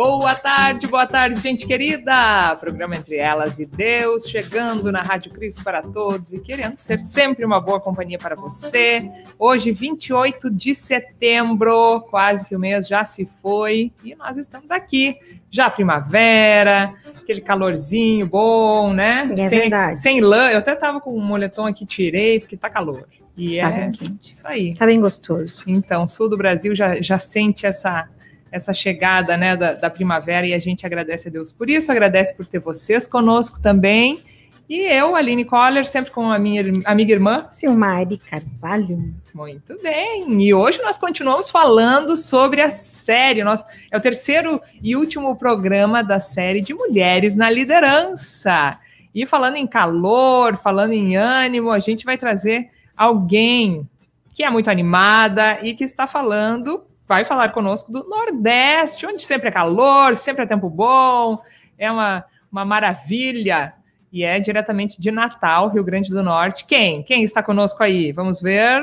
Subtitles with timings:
[0.00, 2.54] Boa tarde, boa tarde, gente querida!
[2.60, 7.44] Programa Entre Elas e Deus, chegando na Rádio Cristo para todos e querendo ser sempre
[7.44, 9.10] uma boa companhia para você.
[9.36, 15.16] Hoje, 28 de setembro, quase que o mês já se foi e nós estamos aqui.
[15.50, 19.28] Já primavera, aquele calorzinho bom, né?
[19.36, 19.98] É sem, verdade.
[19.98, 20.48] sem lã.
[20.52, 23.04] Eu até tava com um moletom aqui, tirei, porque tá calor.
[23.36, 24.30] E Tá é bem quente.
[24.32, 24.76] isso aí.
[24.76, 25.64] Tá bem gostoso.
[25.66, 28.08] Então, sul do Brasil já, já sente essa,
[28.50, 32.34] essa chegada né, da, da primavera e a gente agradece a Deus por isso, agradece
[32.34, 34.20] por ter vocês conosco também.
[34.68, 37.46] E eu, Aline Coller, sempre com a minha amiga irmã.
[37.50, 39.14] Silmari Carvalho.
[39.32, 40.42] Muito bem.
[40.42, 43.42] E hoje nós continuamos falando sobre a série.
[43.42, 48.78] Nós, é o terceiro e último programa da série de Mulheres na Liderança.
[49.14, 53.88] E falando em calor, falando em ânimo, a gente vai trazer alguém
[54.34, 59.48] que é muito animada e que está falando, vai falar conosco do Nordeste, onde sempre
[59.48, 61.38] é calor, sempre é tempo bom,
[61.78, 63.74] é uma, uma maravilha.
[64.12, 66.64] E é diretamente de Natal, Rio Grande do Norte.
[66.66, 67.02] Quem?
[67.02, 68.12] Quem está conosco aí?
[68.12, 68.82] Vamos ver.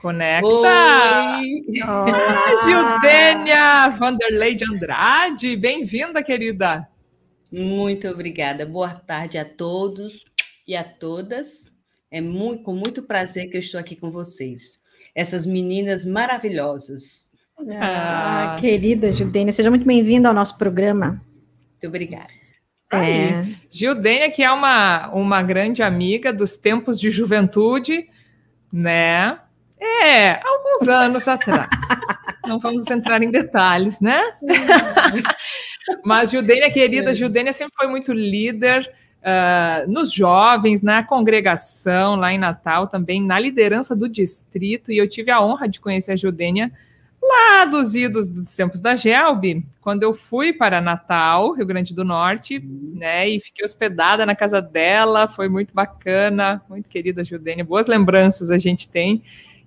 [0.00, 0.46] Conecta!
[0.46, 1.64] Oi!
[1.82, 6.86] Ah, Gildênia Vanderlei de Andrade, bem-vinda, querida.
[7.50, 8.66] Muito obrigada.
[8.66, 10.24] Boa tarde a todos
[10.66, 11.72] e a todas.
[12.10, 14.83] É muito, com muito prazer que eu estou aqui com vocês.
[15.14, 17.32] Essas meninas maravilhosas.
[17.80, 21.22] Ah, querida Judênia, seja muito bem-vinda ao nosso programa.
[21.70, 22.28] Muito obrigada.
[22.90, 23.10] Aí.
[23.10, 28.08] É, Gildênia, que é uma, uma grande amiga dos tempos de juventude,
[28.72, 29.38] né?
[29.80, 31.68] É, alguns anos atrás.
[32.46, 34.20] Não vamos entrar em detalhes, né?
[36.04, 37.14] Mas Judênia, querida, É.
[37.14, 38.90] Judênia sempre foi muito líder
[39.24, 45.08] ah, nos jovens, na congregação lá em Natal, também na liderança do distrito, e eu
[45.08, 46.70] tive a honra de conhecer a Judênia
[47.22, 52.04] lá dos idos dos tempos da Gelb, quando eu fui para Natal, Rio Grande do
[52.04, 57.86] Norte, né, e fiquei hospedada na casa dela, foi muito bacana, muito querida Judênia, boas
[57.86, 59.22] lembranças a gente tem,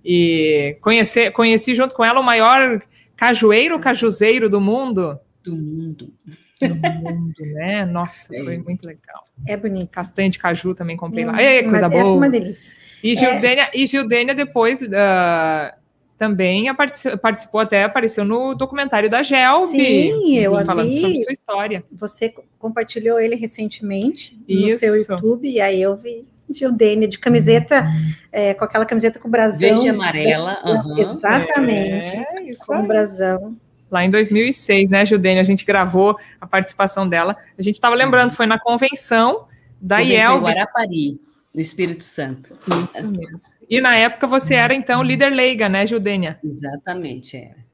[0.06, 2.80] e conhecer, conheci junto com ela o maior
[3.16, 6.14] cajueiro cajuzeiro do mundo, Do mundo.
[6.62, 8.44] Do mundo, né, nossa, É.
[8.44, 9.22] foi muito legal.
[9.46, 9.90] é bonito.
[9.90, 12.16] Castanha de caju também comprei lá, Hum, Ei, coisa mas É boa.
[12.16, 12.72] uma delícia.
[13.04, 15.76] E Gildênia, e Gildênia depois ah,
[16.18, 19.70] também a partici- participou, até apareceu no documentário da Gelb.
[19.70, 21.00] Sim, eu falando vi.
[21.02, 21.84] sobre sua história.
[21.92, 24.80] Você compartilhou ele recentemente no Isso.
[24.80, 27.86] seu YouTube, e aí eu vi Judênia de camiseta,
[28.32, 29.60] é, com aquela camiseta com brasão.
[29.60, 30.58] Verde e amarela.
[30.66, 30.98] aham.
[30.98, 32.16] Exatamente.
[32.16, 32.88] É, isso Com aí.
[32.88, 33.56] brasão.
[33.90, 35.42] Lá em 2006, né, Gildênia?
[35.42, 37.38] A gente gravou a participação dela.
[37.58, 39.46] A gente estava lembrando, foi na convenção
[39.80, 40.44] da IELB.
[40.44, 41.22] Guarapari,
[41.54, 42.58] no Espírito Santo.
[42.84, 43.58] Isso mesmo.
[43.70, 46.40] E na época você era, então, líder leiga, né, Gildênia?
[46.44, 47.68] Exatamente, era.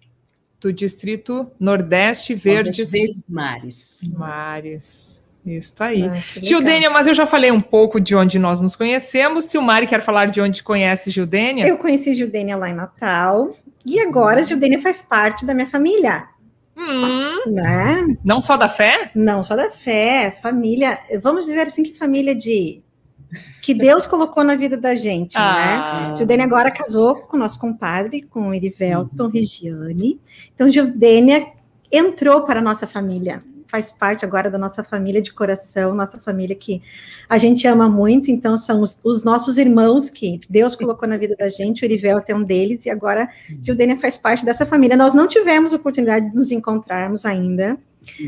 [0.59, 3.99] Do Distrito Nordeste Verdes, Verdes Mares.
[4.13, 5.22] Mares.
[5.45, 6.05] Isso aí.
[6.05, 6.13] Ah.
[6.41, 9.45] Gildênia, mas eu já falei um pouco de onde nós nos conhecemos.
[9.45, 13.53] Se o Mari quer falar de onde conhece Gildênia, Eu conheci Judênia lá em Natal,
[13.85, 16.25] e agora a Judênia faz parte da minha família,
[16.77, 18.17] hum, né?
[18.23, 19.11] não só da fé?
[19.13, 22.81] Não só da fé, família, vamos dizer assim que família de
[23.61, 25.41] que Deus colocou na vida da gente, né?
[25.41, 30.19] Ah, Judênia agora casou com o nosso compadre, com o Erivelton Regiane.
[30.53, 31.47] Então, Judênia
[31.91, 33.39] entrou para a nossa família,
[33.73, 36.79] faz parte agora da nossa família de coração, nossa família que
[37.27, 38.29] a gente ama muito.
[38.29, 41.81] Então, são os, os nossos irmãos que Deus colocou na vida da gente.
[41.81, 43.27] O Erivelton é um deles, e agora
[43.63, 44.95] Judênia faz parte dessa família.
[44.95, 47.75] Nós não tivemos oportunidade de nos encontrarmos ainda.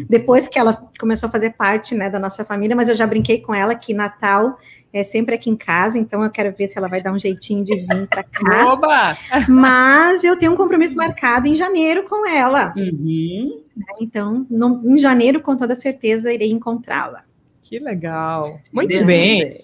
[0.10, 3.40] Depois que ela começou a fazer parte né, da nossa família, mas eu já brinquei
[3.40, 4.58] com ela que Natal
[5.00, 7.64] é sempre aqui em casa, então eu quero ver se ela vai dar um jeitinho
[7.64, 8.74] de vir para cá.
[8.74, 9.18] Oba!
[9.50, 12.74] Mas eu tenho um compromisso marcado em janeiro com ela.
[12.78, 13.62] Uhum.
[14.00, 17.24] Então, no- em janeiro, com toda certeza, irei encontrá-la.
[17.62, 18.60] Que legal.
[18.72, 19.60] Muito Deus bem.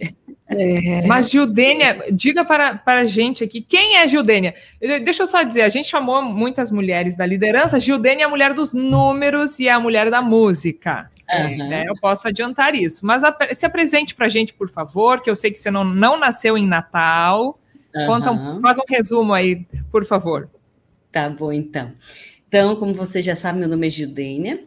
[0.56, 1.06] Quiser.
[1.08, 4.54] Mas Gildênia, diga para, para a gente aqui, quem é Gildênia?
[5.04, 8.54] Deixa eu só dizer, a gente chamou muitas mulheres da liderança, Gildênia é a mulher
[8.54, 11.10] dos números e é a mulher da música.
[11.30, 11.70] Aham.
[11.70, 11.86] né?
[11.88, 13.06] Eu posso adiantar isso.
[13.06, 16.20] Mas se apresente para a gente, por favor, que eu sei que você não, não
[16.20, 17.58] nasceu em Natal.
[18.06, 20.50] Conta um- faz um resumo aí, por favor.
[21.12, 21.92] Tá bom, então.
[22.48, 24.62] Então, como você já sabe, meu nome é Gildênia.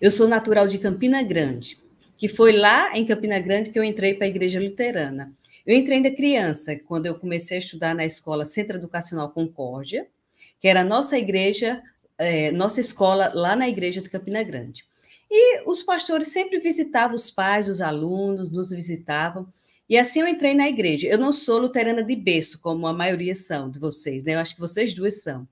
[0.00, 1.78] Eu sou natural de Campina Grande,
[2.20, 5.32] que foi lá em Campina Grande que eu entrei para a Igreja Luterana.
[5.66, 10.06] Eu entrei ainda criança, quando eu comecei a estudar na escola Centro Educacional Concórdia,
[10.60, 11.82] que era a nossa igreja,
[12.18, 14.84] eh, nossa escola lá na Igreja de Campina Grande.
[15.30, 19.48] E os pastores sempre visitavam os pais, os alunos, nos visitavam.
[19.88, 21.08] E assim eu entrei na igreja.
[21.08, 24.34] Eu não sou luterana de berço, como a maioria são de vocês, né?
[24.34, 25.48] Eu acho que vocês duas são.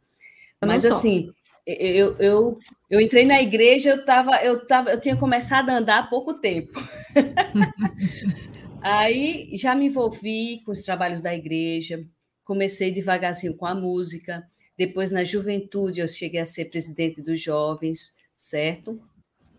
[0.61, 1.33] Mas assim,
[1.69, 5.99] eu, eu, eu entrei na igreja, eu, tava, eu, tava, eu tinha começado a andar
[5.99, 6.73] há pouco tempo.
[8.81, 12.03] Aí já me envolvi com os trabalhos da igreja,
[12.43, 14.49] comecei devagarzinho com a música,
[14.79, 18.99] depois na juventude eu cheguei a ser presidente dos jovens, certo?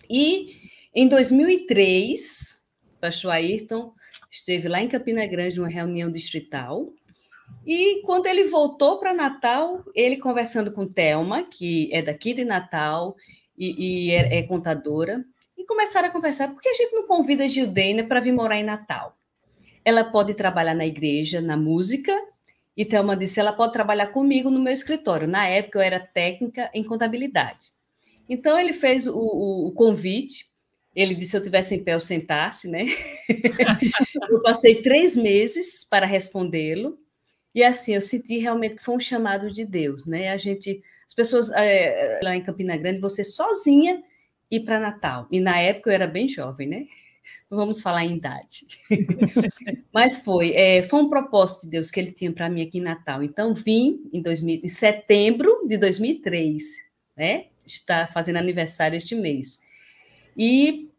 [0.10, 0.56] E
[0.96, 2.60] em 2003,
[2.96, 3.94] o pastor Ayrton
[4.32, 6.92] esteve lá em Campina Grande, numa reunião distrital,
[7.72, 13.16] e quando ele voltou para Natal, ele conversando com Thelma, que é daqui de Natal
[13.56, 15.24] e, e é, é, contadora,
[15.56, 18.58] e começaram a conversar, por que a gente não convida a Gildênia para vir morar
[18.58, 19.16] em Natal?
[19.86, 22.12] Ela pode trabalhar na igreja, na música,
[22.76, 25.28] e Thelma disse, ela pode trabalhar comigo no meu escritório.
[25.28, 27.68] Na época, eu era técnica em contabilidade.
[28.28, 30.50] Então, ele fez o, o, o convite,
[30.96, 32.88] ele disse se eu tivesse em pé, eu sentasse, né?
[34.28, 36.98] eu passei três meses para respondê-lo,
[37.54, 40.32] e assim, eu senti realmente que foi um chamado de Deus, né?
[40.32, 44.04] A gente, as pessoas é, lá em Campina Grande, você sozinha
[44.52, 45.28] ir para Natal.
[45.32, 46.86] E na época eu era bem jovem, né?
[47.50, 48.68] Não vamos falar em idade.
[49.94, 52.82] Mas foi, é, foi um propósito de Deus que ele tinha para mim aqui em
[52.82, 53.24] Natal.
[53.24, 56.64] Então vim em, 2000, em setembro de 2003,
[57.18, 57.46] né?
[57.66, 59.62] Está fazendo aniversário este mês.
[60.38, 60.90] E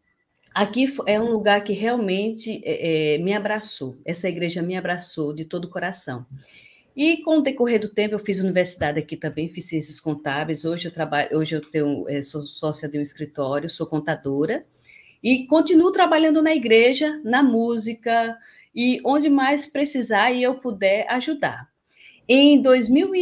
[0.54, 5.44] Aqui é um lugar que realmente é, é, me abraçou, essa igreja me abraçou de
[5.44, 6.26] todo o coração.
[6.96, 10.64] E com o decorrer do tempo, eu fiz universidade aqui também, fiz ciências contábeis.
[10.64, 14.64] Hoje eu trabalho, hoje eu tenho, é, sou sócia de um escritório, sou contadora
[15.22, 18.36] e continuo trabalhando na igreja, na música
[18.74, 21.70] e onde mais precisar e eu puder ajudar.
[22.28, 23.12] Em 2000,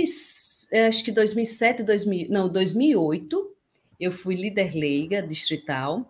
[0.89, 3.55] acho que 2007, 2000, não, 2008,
[4.01, 6.07] eu fui líder leiga distrital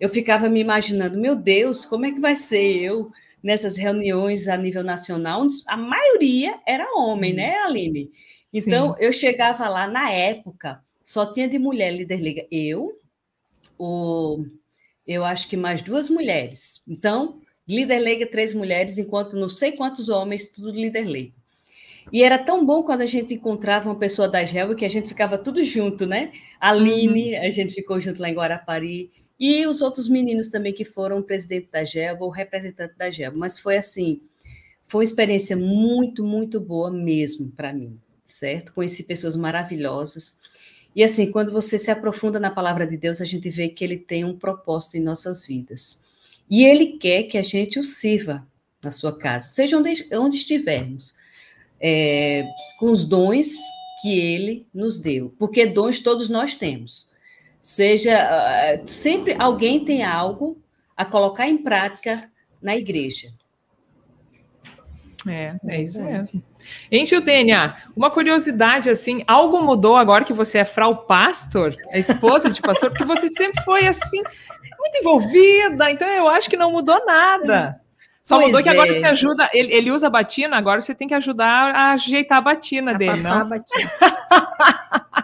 [0.00, 3.12] eu ficava me imaginando, meu Deus, como é que vai ser eu
[3.42, 5.46] nessas reuniões a nível nacional?
[5.66, 8.10] A maioria era homem, né, Aline?
[8.52, 9.04] Então, Sim.
[9.04, 12.46] eu chegava lá na época, só tinha de mulher líder liga.
[12.50, 12.98] Eu,
[13.78, 14.46] o,
[15.06, 16.82] eu acho que mais duas mulheres.
[16.88, 21.39] Então, líder leiga, três mulheres, enquanto não sei quantos homens, tudo líder leiga.
[22.12, 25.08] E era tão bom quando a gente encontrava uma pessoa da GEL que a gente
[25.08, 26.32] ficava tudo junto, né?
[26.60, 27.46] A Aline, uhum.
[27.46, 31.68] a gente ficou junto lá em Guarapari, e os outros meninos também que foram presidente
[31.72, 33.38] da GELBA ou representante da GELBA.
[33.38, 34.20] Mas foi assim,
[34.84, 38.74] foi uma experiência muito, muito boa mesmo para mim, certo?
[38.74, 40.38] Conheci pessoas maravilhosas.
[40.94, 43.96] E assim, quando você se aprofunda na palavra de Deus, a gente vê que ele
[43.96, 46.04] tem um propósito em nossas vidas.
[46.50, 48.46] E ele quer que a gente o sirva
[48.82, 51.16] na sua casa, seja onde, onde estivermos
[51.80, 52.46] é,
[52.78, 53.56] com os dons
[54.02, 57.10] que ele nos deu, porque dons todos nós temos.
[57.60, 60.58] Seja uh, sempre alguém tem algo
[60.96, 62.30] a colocar em prática
[62.60, 63.28] na igreja.
[65.28, 66.42] É, é isso mesmo.
[66.90, 72.50] Hein, Gildênia, uma curiosidade, assim, algo mudou agora que você é frau pastor, a esposa
[72.50, 74.22] de pastor, porque você sempre foi, assim,
[74.78, 77.80] muito envolvida, então eu acho que não mudou nada.
[78.38, 78.94] Mudou que agora é.
[78.94, 82.92] você ajuda, ele, ele, usa batina, agora você tem que ajudar a ajeitar a batina
[82.92, 83.32] a dele, não?
[83.32, 83.90] A batina.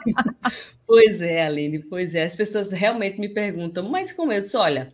[0.87, 2.25] pois é, Aline, pois é.
[2.25, 4.93] As pessoas realmente me perguntam, mas como eu disse, olha,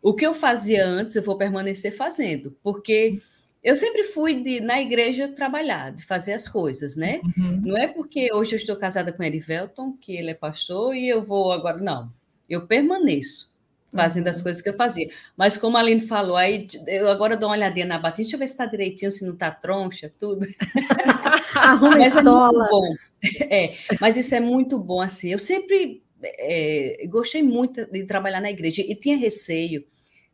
[0.00, 3.20] o que eu fazia antes eu vou permanecer fazendo, porque
[3.62, 7.20] eu sempre fui de, na igreja trabalhar, de fazer as coisas, né?
[7.38, 7.60] Uhum.
[7.64, 11.22] Não é porque hoje eu estou casada com Erivelton, que ele é pastor, e eu
[11.22, 12.12] vou agora, não.
[12.48, 13.51] Eu permaneço
[13.94, 14.44] fazendo as uhum.
[14.44, 15.08] coisas que eu fazia.
[15.36, 18.38] Mas como a Aline falou, aí eu agora dou uma olhadinha na batina, deixa eu
[18.38, 20.46] ver se está direitinho, se não está troncha, tudo.
[21.54, 22.66] Arruma mas estola.
[22.66, 22.94] É bom.
[23.42, 25.30] É, mas isso é muito bom, assim.
[25.30, 29.84] Eu sempre é, gostei muito de trabalhar na igreja e tinha receio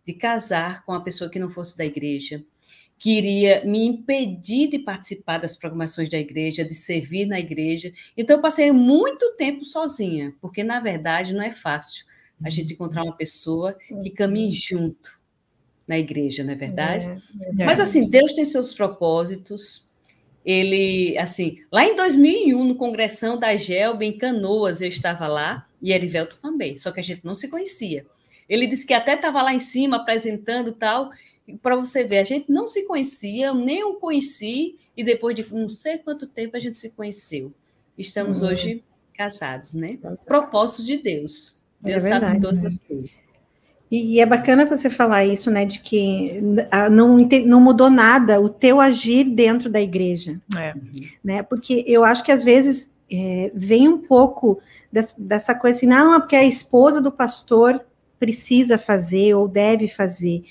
[0.06, 2.42] de casar com uma pessoa que não fosse da igreja,
[2.98, 7.92] que iria me impedir de participar das programações da igreja, de servir na igreja.
[8.16, 12.07] Então, eu passei muito tempo sozinha, porque, na verdade, não é fácil
[12.44, 15.18] a gente encontrar uma pessoa que caminhe junto
[15.86, 17.06] na igreja, não é verdade?
[17.08, 17.64] É, é.
[17.64, 19.88] Mas assim, Deus tem seus propósitos.
[20.44, 25.92] Ele, assim, lá em 2001, no congressão da Gelba, em Canoas, eu estava lá, e
[25.92, 28.06] Erivelto também, só que a gente não se conhecia.
[28.48, 31.10] Ele disse que até estava lá em cima apresentando tal,
[31.62, 35.46] para você ver, a gente não se conhecia, eu nem o conheci, e depois de
[35.52, 37.52] não sei quanto tempo a gente se conheceu.
[37.96, 38.48] Estamos uhum.
[38.48, 39.98] hoje casados, né?
[40.24, 41.57] Propósito de Deus.
[41.80, 42.66] Deus é verdade, sabe todas né?
[42.66, 43.20] as coisas.
[43.90, 45.64] E é bacana você falar isso, né?
[45.64, 46.38] De que
[46.90, 47.16] não,
[47.46, 50.38] não mudou nada o teu agir dentro da igreja.
[50.56, 50.74] É.
[51.24, 51.42] Né?
[51.42, 54.60] Porque eu acho que às vezes é, vem um pouco
[54.92, 57.80] dessa, dessa coisa assim, não, porque a esposa do pastor
[58.18, 60.44] precisa fazer ou deve fazer.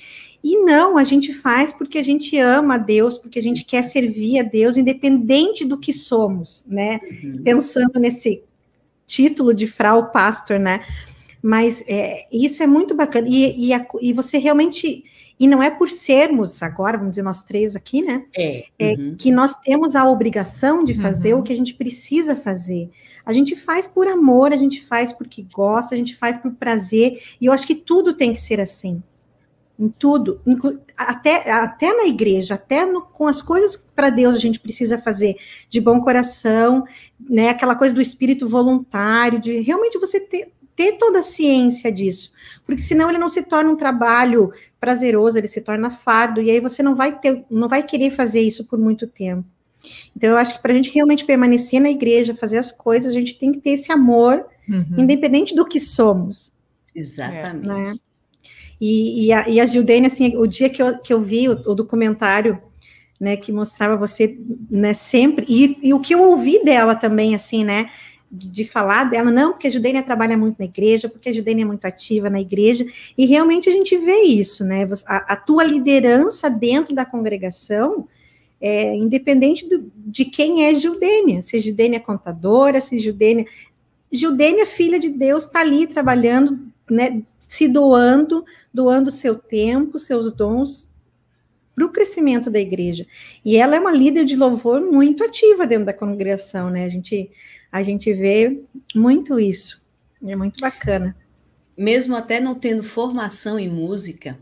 [0.43, 3.83] E não, a gente faz porque a gente ama a Deus, porque a gente quer
[3.83, 6.99] servir a Deus, independente do que somos, né?
[7.23, 7.43] Uhum.
[7.43, 8.41] Pensando nesse
[9.05, 10.85] título de frau pastor, né?
[11.41, 13.27] Mas é, isso é muito bacana.
[13.29, 15.03] E, e, a, e, você realmente.
[15.39, 18.25] E não é por sermos agora, vamos dizer, nós três aqui, né?
[18.35, 18.65] É.
[18.79, 19.15] é uhum.
[19.15, 21.41] que nós temos a obrigação de fazer uhum.
[21.41, 22.89] o que a gente precisa fazer.
[23.23, 27.21] A gente faz por amor, a gente faz porque gosta, a gente faz por prazer.
[27.39, 29.03] E eu acho que tudo tem que ser assim
[29.79, 30.41] em tudo,
[30.97, 35.35] até, até na igreja, até no, com as coisas para Deus a gente precisa fazer
[35.69, 36.83] de bom coração,
[37.19, 37.49] né?
[37.49, 42.31] Aquela coisa do espírito voluntário, de realmente você ter, ter toda a ciência disso,
[42.63, 46.59] porque senão ele não se torna um trabalho prazeroso, ele se torna fardo, e aí
[46.59, 49.43] você não vai ter, não vai querer fazer isso por muito tempo.
[50.15, 53.13] Então, eu acho que para a gente realmente permanecer na igreja, fazer as coisas, a
[53.13, 54.95] gente tem que ter esse amor, uhum.
[54.97, 56.53] independente do que somos.
[56.93, 57.67] Exatamente.
[57.67, 57.95] Né?
[58.79, 61.53] E, e, a, e a Gildene, assim, o dia que eu, que eu vi o,
[61.53, 62.61] o documentário,
[63.19, 64.37] né, que mostrava você,
[64.69, 67.89] né, sempre, e, e, o que eu ouvi dela também, assim, né,
[68.31, 71.65] de, falar dela, não, porque a Judênia trabalha muito na igreja, porque a Judênia é
[71.65, 72.85] muito ativa na igreja,
[73.17, 78.07] e realmente a gente vê isso, né, a, a tua liderança dentro da congregação,
[78.59, 83.45] é, independente do, de quem é Judênia, se Judênia é contadora, se Judênia...
[84.11, 90.87] Judênia, filha de Deus, está ali trabalhando, né, se doando, doando seu tempo, seus dons
[91.77, 93.05] para o crescimento da igreja.
[93.45, 96.85] E ela é uma líder de louvor muito ativa dentro da congregação, né?
[96.85, 97.29] A gente,
[97.71, 98.63] a gente vê
[98.95, 99.81] muito isso.
[100.25, 101.15] É muito bacana.
[101.77, 104.39] Mesmo até não tendo formação em música,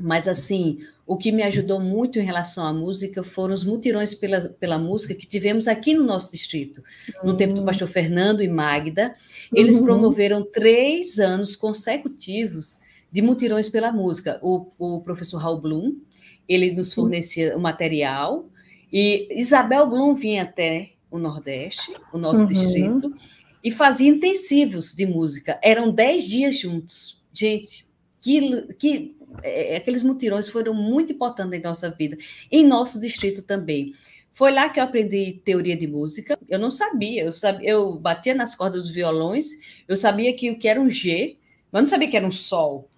[0.00, 4.40] mas assim, o que me ajudou muito em relação à música foram os mutirões pela,
[4.40, 6.82] pela música que tivemos aqui no nosso distrito.
[7.22, 7.36] No uhum.
[7.36, 9.14] tempo do pastor Fernando e Magda,
[9.52, 9.84] eles uhum.
[9.84, 12.80] promoveram três anos consecutivos
[13.12, 14.38] de mutirões pela música.
[14.42, 16.00] O, o professor Raul Blum,
[16.48, 18.48] ele nos fornecia o material,
[18.90, 22.48] e Isabel Blum vinha até o Nordeste, o nosso uhum.
[22.48, 23.14] distrito,
[23.62, 25.60] e fazia intensivos de música.
[25.62, 27.22] Eram dez dias juntos.
[27.32, 27.86] Gente,
[28.20, 32.16] que, que é, aqueles mutirões foram muito importantes em nossa vida,
[32.50, 33.94] em nosso distrito também.
[34.32, 36.36] Foi lá que eu aprendi teoria de música.
[36.48, 40.58] Eu não sabia, eu sabia, eu batia nas cordas dos violões, eu sabia que o
[40.58, 41.36] que era um G,
[41.70, 42.88] mas não sabia que era um sol,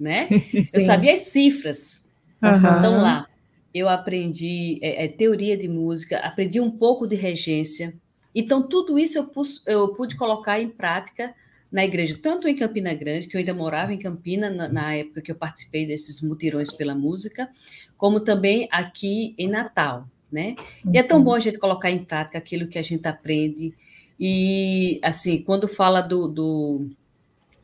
[0.00, 0.26] né?
[0.72, 2.08] eu sabia as cifras.
[2.42, 2.78] Uhum.
[2.78, 3.28] Então lá
[3.74, 7.94] eu aprendi é, é, teoria de música, aprendi um pouco de regência.
[8.34, 11.34] Então tudo isso eu, pus, eu pude colocar em prática
[11.70, 15.20] na igreja, tanto em Campina Grande, que eu ainda morava em Campina na, na, época
[15.20, 17.48] que eu participei desses mutirões pela música,
[17.96, 20.54] como também aqui em Natal, né?
[20.90, 23.74] E é tão bom a gente colocar em prática aquilo que a gente aprende.
[24.18, 26.90] E, assim, quando fala do, do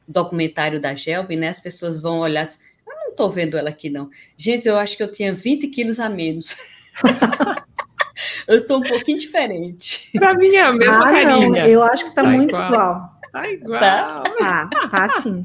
[0.07, 2.47] documentário da Gelby, né, as pessoas vão olhar
[3.15, 4.11] não estou vendo ela aqui, não.
[4.37, 6.57] Gente, eu acho que eu tinha 20 quilos a menos.
[8.49, 10.11] eu estou um pouquinho diferente.
[10.19, 11.49] Para mim é a mesma ah, carinha.
[11.49, 12.69] Não, eu acho que está tá muito igual.
[12.69, 13.21] igual.
[13.33, 13.81] Tá igual.
[13.81, 15.43] Tá, tá, tá sim.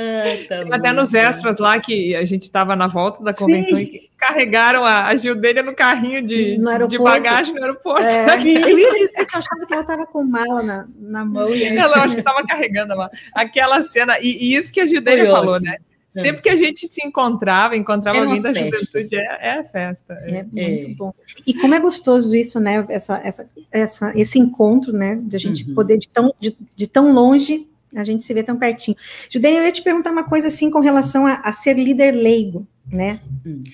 [0.00, 3.82] Ah, tá Até nos extras lá que a gente estava na volta da convenção sim.
[3.82, 6.56] e carregaram a, a Gildelia no carrinho de,
[6.88, 8.06] de bagagem no aeroporto.
[8.06, 11.48] É, eu ia dizer que eu achava que ela estava com mala na, na mão.
[11.48, 13.10] E ela eu acho que estava carregando a mala.
[13.34, 15.78] Aquela cena, e, e isso que a Gildelia falou, né?
[16.16, 16.20] É.
[16.20, 20.14] Sempre que a gente se encontrava, encontrava alguém da juventude, é, é festa.
[20.22, 21.14] É, é, muito bom.
[21.46, 22.84] E como é gostoso isso, né?
[22.88, 25.16] Essa, essa, essa, esse encontro, né?
[25.22, 25.74] De a gente uhum.
[25.74, 28.96] poder, de tão, de, de, tão longe, a gente se vê tão pertinho.
[29.28, 32.66] Judene, eu ia te perguntar uma coisa assim com relação a, a ser líder leigo,
[32.90, 33.20] né?
[33.44, 33.64] Uhum.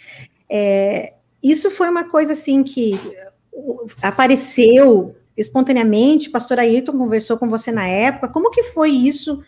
[0.51, 2.99] É, isso foi uma coisa assim que
[4.03, 9.43] apareceu espontaneamente, pastor Ayrton conversou com você na época, como que foi isso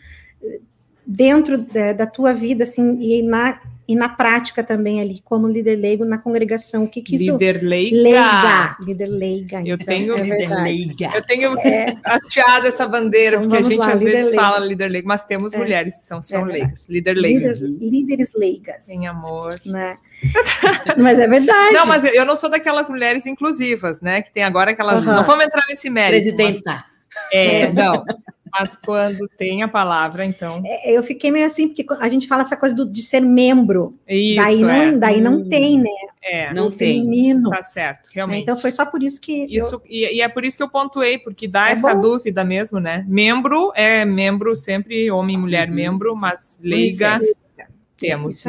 [1.07, 5.77] dentro da, da, tua vida, assim, e na, e na prática também ali, como líder
[5.77, 7.31] leigo na congregação, o que que isso...
[7.31, 7.95] Líder leiga!
[7.95, 9.57] Leiga, líder leiga.
[9.65, 11.11] Eu então, tenho, é líder leiga.
[11.15, 11.95] Eu tenho é.
[12.03, 14.41] hasteado essa bandeira, então, porque a gente lá, às vezes leiga.
[14.41, 15.57] fala líder leigo, mas temos é.
[15.57, 16.85] mulheres que são, são é leigas.
[16.89, 17.53] Líder leiga.
[17.53, 18.89] Líder, líderes leigas.
[18.89, 19.61] Em amor.
[19.65, 19.97] Né?
[20.99, 21.73] mas é verdade.
[21.73, 25.07] Não, mas eu não sou daquelas mulheres inclusivas, né, que tem agora aquelas...
[25.07, 25.13] Uhum.
[25.13, 26.35] Não vamos entrar nesse mérito.
[26.35, 26.73] Presidenta.
[26.73, 26.83] Mas,
[27.31, 28.03] é, não.
[28.51, 30.61] Mas quando tem a palavra, então.
[30.65, 33.97] É, eu fiquei meio assim, porque a gente fala essa coisa do, de ser membro.
[34.07, 34.35] Isso.
[34.35, 34.97] Daí não, é.
[34.97, 35.49] daí não hum.
[35.49, 35.89] tem, né?
[36.21, 37.01] É, não tem.
[37.01, 37.49] Feminino.
[37.49, 38.43] Tá certo, realmente.
[38.43, 39.45] Então foi só por isso que.
[39.49, 39.81] Isso, eu...
[39.85, 42.01] e, e, é por isso que eu pontuei, porque dá é essa bom.
[42.01, 43.05] dúvida mesmo, né?
[43.07, 45.75] Membro é membro sempre, homem e mulher uhum.
[45.75, 47.19] membro, mas leiga
[47.57, 47.65] é.
[47.97, 48.43] temos.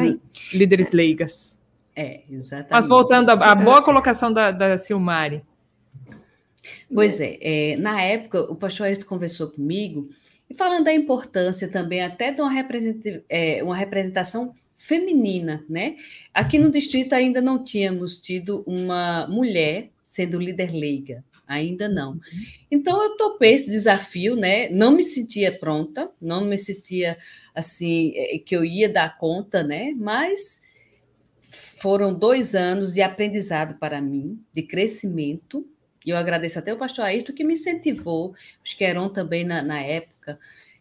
[0.53, 1.59] Líderes leigas.
[1.95, 2.71] É, exatamente.
[2.71, 5.43] Mas voltando à boa colocação da, da Silmari.
[6.93, 10.09] Pois é, é, na época o pastor Ayrton conversou comigo
[10.49, 12.51] e falando da importância também até de uma,
[13.29, 15.97] é, uma representação feminina, né?
[16.33, 21.23] Aqui no distrito ainda não tínhamos tido uma mulher sendo líder leiga.
[21.45, 22.19] Ainda não.
[22.69, 24.69] Então eu topei esse desafio, né?
[24.69, 27.17] Não me sentia pronta, não me sentia
[27.55, 29.93] assim é, que eu ia dar conta, né?
[29.97, 30.63] Mas
[31.41, 35.67] foram dois anos de aprendizado para mim, de crescimento.
[36.05, 39.79] E eu agradeço até o pastor Ayrton que me incentivou, os Queron também na, na
[39.81, 40.39] época,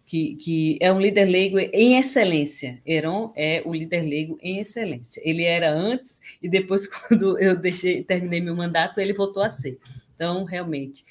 [0.09, 2.81] que, que, é um líder leigo em excelência.
[2.87, 5.21] Heron é o líder leigo em excelência.
[5.23, 9.79] Ele era antes e depois, quando eu deixei, terminei meu mandato, ele voltou a ser.
[10.15, 11.05] Então, realmente,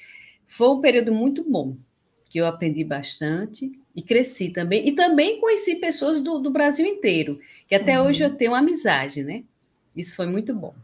[0.48, 1.76] foi um período muito bom,
[2.28, 4.88] que eu aprendi bastante e cresci também.
[4.88, 7.38] E também conheci pessoas do, do Brasil inteiro,
[7.68, 8.08] que até uhum.
[8.08, 9.44] hoje eu tenho amizade, né?
[9.96, 10.74] Isso foi muito bom.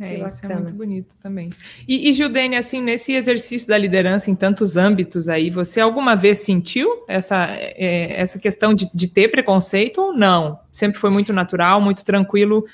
[0.00, 1.48] É, isso é muito bonito também.
[1.86, 6.38] E, e Gildene, assim, nesse exercício da liderança em tantos âmbitos aí, você alguma vez
[6.38, 10.58] sentiu essa, é, essa questão de, de ter preconceito ou não?
[10.72, 12.64] Sempre foi muito natural, muito tranquilo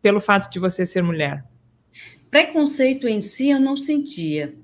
[0.00, 1.44] pelo fato de você ser mulher?
[2.30, 4.54] Preconceito em si eu não sentia,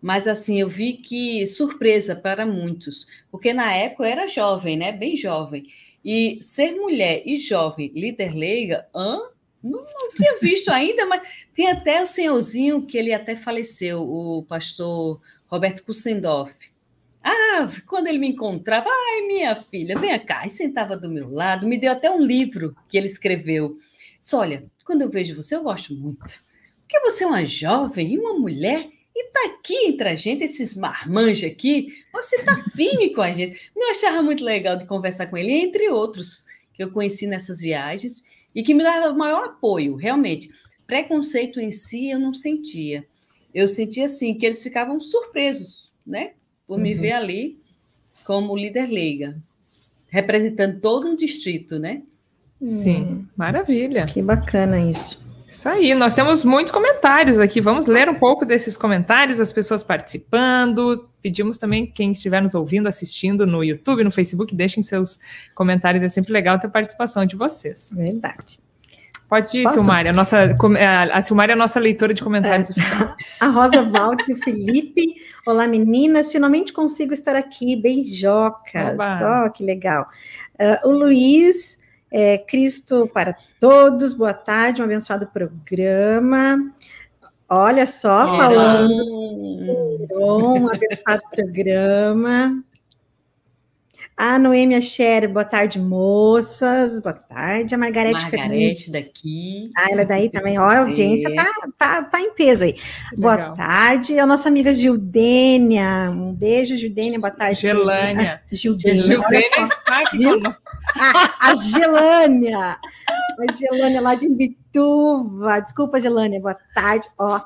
[0.00, 4.92] mas assim, eu vi que surpresa para muitos, porque na época eu era jovem, né?
[4.92, 5.66] Bem jovem.
[6.04, 9.18] E ser mulher e jovem, líder leiga, hã?
[9.64, 14.44] Não, não tinha visto ainda, mas tem até o senhorzinho que ele até faleceu, o
[14.46, 16.54] pastor Roberto Kussendorf.
[17.22, 21.66] Ah, quando ele me encontrava, ai, minha filha, venha cá, e sentava do meu lado,
[21.66, 23.78] me deu até um livro que ele escreveu.
[24.20, 26.44] Disse, olha, quando eu vejo você, eu gosto muito.
[26.82, 30.74] Porque você é uma jovem e uma mulher e tá aqui entre a gente, esses
[30.74, 33.70] marmanjos aqui, você tá firme com a gente.
[33.74, 36.44] Eu achava muito legal de conversar com ele, entre outros
[36.74, 40.50] que eu conheci nessas viagens e que me dava o maior apoio, realmente.
[40.86, 43.06] Preconceito em si eu não sentia.
[43.54, 46.32] Eu sentia assim que eles ficavam surpresos, né,
[46.66, 46.82] por uhum.
[46.82, 47.58] me ver ali
[48.24, 49.36] como líder leiga,
[50.08, 52.02] representando todo um distrito, né?
[52.62, 53.26] Sim, hum.
[53.36, 54.06] maravilha.
[54.06, 55.23] Que bacana isso.
[55.54, 57.60] Isso aí, nós temos muitos comentários aqui.
[57.60, 61.08] Vamos ler um pouco desses comentários, as pessoas participando.
[61.22, 65.20] Pedimos também quem estiver nos ouvindo, assistindo no YouTube, no Facebook, deixem seus
[65.54, 66.02] comentários.
[66.02, 67.92] É sempre legal ter a participação de vocês.
[67.96, 68.58] Verdade.
[69.28, 69.74] Pode ir, Posso?
[69.74, 70.04] Silmar.
[70.08, 70.56] A, nossa,
[71.12, 72.74] a Silmar é a nossa leitora de comentários é.
[73.38, 75.14] A Rosa Valdes e o Felipe.
[75.46, 76.32] Olá, meninas.
[76.32, 77.76] Finalmente consigo estar aqui.
[77.76, 78.98] Beijocas.
[78.98, 80.04] Ó, oh, que legal.
[80.58, 81.78] Uh, o Luiz
[82.16, 86.72] é, Cristo para todos, boa tarde, um abençoado programa.
[87.48, 88.94] Olha só, falando
[90.12, 92.62] um abençoado programa.
[94.16, 97.00] A Noêmia Scher, boa tarde, moças.
[97.00, 97.74] Boa tarde.
[97.74, 99.72] A Margarete Margarete daqui.
[99.76, 100.56] Ah, ela é daí também.
[100.56, 101.34] Olha, a audiência é.
[101.34, 102.76] tá, tá, tá em peso aí.
[103.16, 104.16] Boa tarde.
[104.20, 106.10] A nossa amiga Gildênia.
[106.12, 107.18] Um beijo, Gildênia.
[107.18, 107.60] Boa tarde.
[107.62, 108.40] Gelânia.
[108.52, 109.02] Gildênia.
[109.02, 110.62] Gildênia está aqui conosco.
[111.40, 112.78] A, Gelânia.
[112.78, 115.60] A Gelânia lá de Imbituva.
[115.60, 116.40] Desculpa, Gelânia.
[116.40, 117.08] Boa tarde.
[117.18, 117.40] Ó.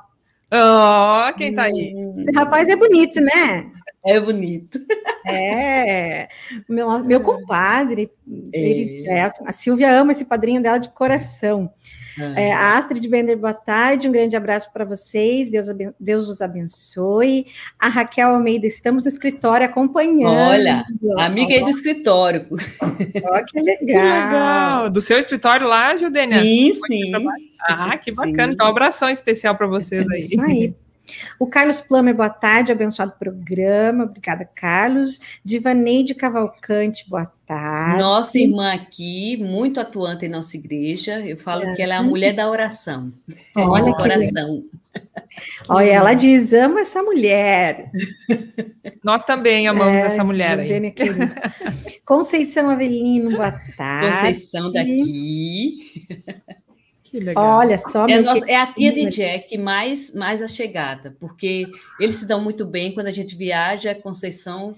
[0.53, 1.95] Ó, oh, quem tá aí?
[2.19, 3.71] Esse rapaz é bonito, né?
[4.09, 4.79] É bonito.
[5.27, 6.29] É.
[6.67, 8.11] Meu, meu compadre,
[8.55, 8.59] é.
[8.59, 11.71] Ele, é, a Silvia ama esse padrinho dela de coração.
[12.37, 15.67] É, a Astrid Bender, boa tarde, um grande abraço para vocês, Deus,
[16.01, 17.47] Deus os abençoe.
[17.79, 20.35] A Raquel Almeida, estamos no escritório acompanhando.
[20.35, 20.85] Olha,
[21.19, 22.49] amiga aí do escritório.
[22.81, 23.87] Ó, que legal.
[23.87, 24.91] que legal.
[24.91, 26.41] Do seu escritório lá, Judênia?
[26.41, 27.13] Sim, sim.
[27.61, 28.49] Ah, que bacana.
[28.49, 28.55] Sim.
[28.55, 30.19] Então, um abração especial para vocês aí.
[30.19, 30.75] Isso aí.
[31.39, 34.05] O Carlos Plummer, boa tarde, abençoado programa.
[34.05, 35.21] Obrigada, Carlos.
[35.45, 38.01] Divaneide Cavalcante, boa tarde.
[38.01, 41.21] Nossa irmã aqui, muito atuante em nossa igreja.
[41.21, 41.75] Eu falo é.
[41.75, 43.13] que ela é a mulher da oração.
[43.57, 44.65] Olha que oração.
[45.69, 47.91] Olha, ela diz: amo essa mulher.
[49.03, 50.93] Nós também amamos é, essa mulher aí.
[52.05, 54.15] Conceição Avelino, boa tarde.
[54.17, 56.09] Conceição daqui.
[57.19, 57.59] Que legal.
[57.59, 58.07] Olha só.
[58.07, 58.53] É, nossa, que...
[58.53, 61.67] é a tia de Jack mais, mais achegada, porque
[61.99, 64.75] eles se dão muito bem quando a gente viaja, Conceição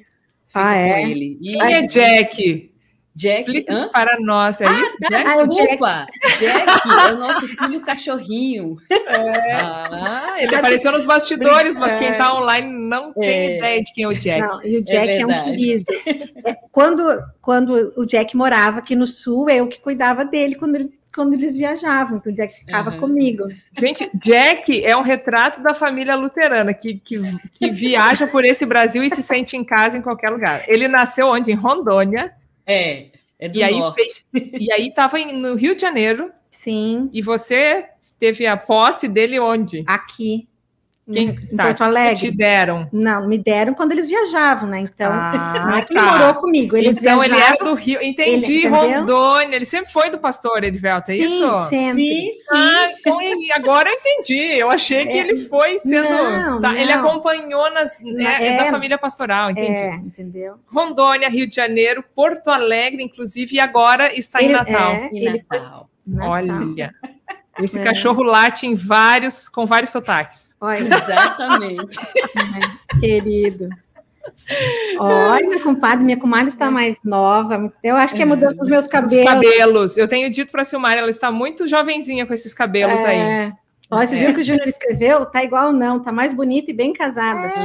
[0.48, 1.02] fica ah, é?
[1.02, 1.38] com ele.
[1.40, 1.52] E...
[1.52, 2.70] Quem é Jack?
[3.12, 4.96] Jack Explica para nós, é ah, isso?
[5.00, 6.06] Tá, ah, desculpa,
[6.38, 6.64] Jack.
[6.64, 8.76] Jack é o nosso filho cachorrinho.
[8.88, 9.52] É.
[9.54, 13.56] Ah, ele Sabe apareceu nos bastidores, mas quem está online não tem é.
[13.56, 14.40] ideia de quem é o Jack.
[14.40, 15.84] Não, e o Jack é, é um querido.
[16.72, 17.02] quando,
[17.42, 21.56] quando o Jack morava aqui no sul, eu que cuidava dele quando ele quando eles
[21.56, 23.00] viajavam, que o Jack ficava uhum.
[23.00, 23.48] comigo.
[23.78, 27.20] Gente, Jack é um retrato da família luterana que, que,
[27.52, 30.64] que viaja por esse Brasil e se sente em casa em qualquer lugar.
[30.68, 31.50] Ele nasceu onde?
[31.50, 32.32] Em Rondônia.
[32.66, 33.06] É.
[33.38, 36.30] é do e, aí fez, e aí estava no Rio de Janeiro.
[36.48, 37.10] Sim.
[37.12, 37.86] E você
[38.18, 39.82] teve a posse dele onde?
[39.86, 40.48] Aqui.
[41.12, 42.16] Quem em tá, Porto Alegre.
[42.16, 42.88] te deram?
[42.92, 44.80] Não, me deram quando eles viajavam, né?
[44.80, 46.00] Então, Ah, não é que tá.
[46.00, 46.76] ele morou comigo.
[46.76, 48.02] Eles então ele é do Rio.
[48.02, 48.68] Entendi, Ele-?
[48.68, 49.56] Rondônia.
[49.56, 51.68] Ele sempre foi do pastor Edivelto, é sim, isso?
[51.68, 51.94] sempre.
[52.02, 52.54] Sim, sim.
[52.56, 54.58] Ah, então ele- agora eu entendi.
[54.58, 55.18] Eu achei que É.
[55.18, 56.08] ele foi sendo.
[56.08, 57.06] Não, tá, Ele não.
[57.06, 58.70] acompanhou nas, é, é da É.
[58.70, 59.80] família pastoral, entendi.
[59.80, 60.54] É, entendeu?
[60.72, 64.92] Rondônia, Rio de Janeiro, Porto Alegre, inclusive, e agora está em Ele- Natal.
[64.92, 65.90] é, E ele foi Natal.
[66.06, 66.30] Natal.
[66.30, 66.92] Olha.
[67.62, 67.82] Esse É.
[67.84, 70.56] cachorro late em vários, com vários sotaques.
[70.60, 71.98] Olha, Exatamente.
[73.00, 73.68] querido.
[74.98, 77.72] Olha, compadre, minha comadre está mais nova.
[77.82, 79.24] Eu acho que é mudança dos meus Os cabelos.
[79.24, 79.98] cabelos.
[79.98, 83.18] Eu tenho dito para a Silmar, ela está muito jovenzinha com esses cabelos aí.
[83.18, 83.52] É.
[83.90, 84.24] Ó, você É.
[84.26, 85.26] viu que o Júnior escreveu?
[85.26, 87.52] Tá igual não, tá mais bonita e bem casada.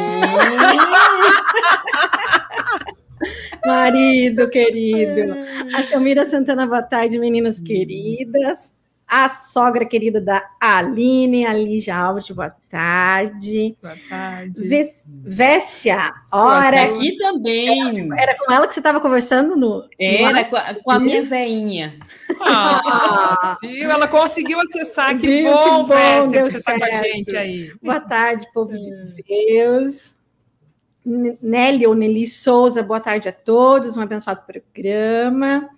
[3.65, 5.34] Marido querido.
[5.75, 8.73] A Selmira Santana, boa tarde, meninas queridas.
[9.07, 13.77] A sogra querida da Aline, a Lígia Alves, boa tarde.
[13.81, 14.67] Boa tarde.
[14.67, 16.85] Vé- Vécia, ora.
[16.85, 18.11] Aqui também.
[18.17, 19.87] era com ela que você estava conversando no.
[19.99, 21.99] Era com a, com a minha veinha.
[22.41, 23.91] Ah, viu?
[23.91, 25.15] Ela conseguiu acessar.
[25.19, 25.51] Que Viu?
[25.53, 27.71] bom, Que bom, Vécia, que você está com a gente aí.
[27.83, 30.15] Boa tarde, povo de Deus.
[31.05, 35.69] N- Nelly ou Nelly Souza, boa tarde a todos, um abençoado programa.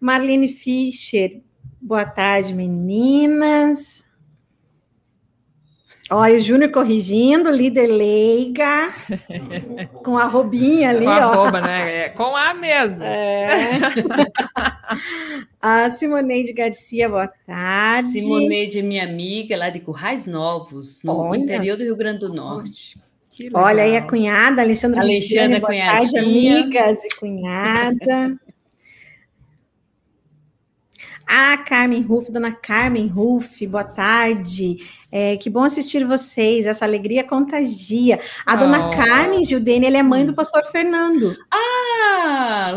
[0.00, 1.40] Marlene Fischer,
[1.86, 4.04] boa tarde, meninas.
[6.10, 8.92] Olha, o Júnior corrigindo, líder leiga,
[10.04, 11.14] com a robinha ali, Com ó.
[11.14, 12.06] arroba, né?
[12.06, 13.04] É, com A mesmo.
[13.04, 13.78] É.
[15.62, 18.08] a Simoneide Garcia, boa tarde.
[18.10, 21.38] Simoneide, minha amiga, lá de Currais Novos, no Olha.
[21.40, 22.98] interior do Rio Grande do Norte.
[23.52, 28.40] Olha aí a cunhada, Alexandra Alexandra, Alexandra boa tarde, amigas e cunhada.
[31.26, 34.78] Ah, Carmen Ruff, dona Carmen Ruff, boa tarde.
[35.10, 38.20] É, que bom assistir vocês, essa alegria contagia.
[38.44, 38.90] A dona Oh.
[38.90, 41.36] Carmen Gildene, ela é mãe do pastor Fernando.
[41.50, 42.72] Ah,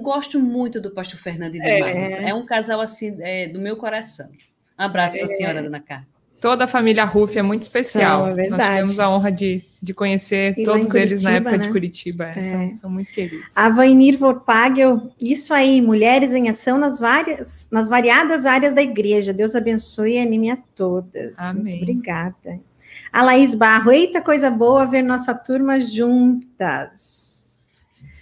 [0.00, 2.30] gosto muito do pastor Fernando e É.
[2.30, 4.30] É, um casal assim é, do meu coração.
[4.78, 6.13] Um abraço para a senhora, dona Carmen.
[6.44, 8.26] Toda a família Ruff é muito especial.
[8.26, 11.56] São, é Nós tivemos a honra de, de conhecer E todos eles na Curitiba, época
[11.56, 11.64] né?
[11.64, 12.24] de Curitiba.
[12.24, 12.40] É, É.
[12.42, 13.56] São, são muito queridos.
[13.56, 19.32] A Vainir Vorpagel, isso aí, mulheres em ação nas várias, nas variadas áreas da igreja.
[19.32, 21.38] Deus abençoe e anime a todas.
[21.38, 21.62] Amém.
[21.62, 22.60] Muito obrigada.
[23.10, 27.64] A Laís Barro, eita coisa boa ver nossa turma juntas.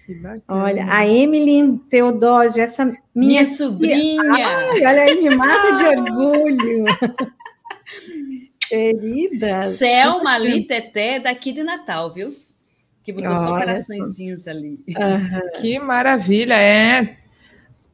[0.06, 0.42] Que bacana.
[0.46, 4.22] Olha, a Emily Teodósio, essa minha, Minha sobrinha.
[4.32, 6.84] Ai, olha aí, me mata de orgulho.
[8.68, 9.64] Querida.
[9.64, 12.28] Selma ali, Teté, daqui de Natal, viu?
[13.04, 14.78] Que botou só Olha coraçõezinhos ali.
[14.96, 15.40] Aham.
[15.60, 17.16] Que maravilha, é.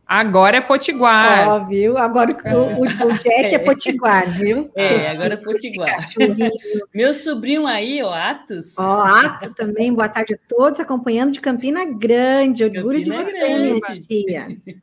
[0.06, 1.48] Agora é Potiguar.
[1.48, 1.98] Ó, viu?
[1.98, 4.70] Agora o, o, o Jack é potiguar, viu?
[4.74, 5.96] É, agora é Potiguar.
[5.96, 6.50] Cachorrinho.
[6.94, 8.78] Meu sobrinho aí, o Atos.
[8.78, 12.64] Ó, Atos também, boa tarde a todos, acompanhando de Campina Grande.
[12.64, 13.62] Orgulho Campina de você, Grande.
[13.62, 14.78] minha tia.